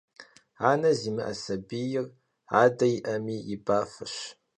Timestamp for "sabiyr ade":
1.43-2.87